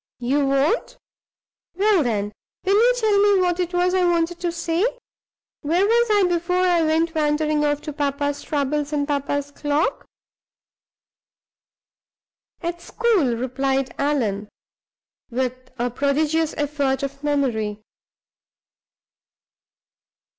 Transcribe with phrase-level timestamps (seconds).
[0.17, 0.97] You won't?
[1.75, 2.31] Well, then,
[2.65, 4.83] will you tell me what it was I wanted to say?
[5.61, 10.07] Where was I before I went wandering off to papa's troubles and papa's clock?"
[12.61, 14.49] "At school!" replied Allan,
[15.29, 17.83] with a prodigious effort of memory.